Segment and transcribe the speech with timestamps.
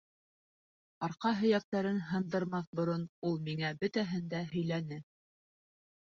[1.07, 4.99] Арҡа һөйәктәрен һындырмаҫ борон, ул миңә бөтәһен дә һөйләне.